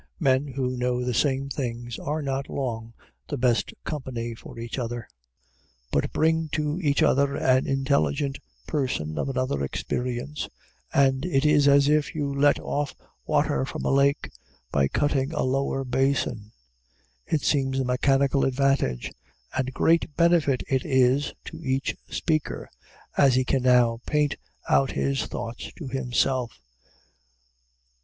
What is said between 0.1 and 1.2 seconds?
Men who know the